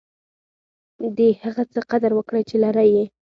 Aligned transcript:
د 1.17 1.19
هغه 1.41 1.63
څه 1.73 1.79
قدر 1.91 2.11
وکړئ، 2.15 2.43
چي 2.49 2.57
لرى 2.63 2.85
يې. 2.93 3.05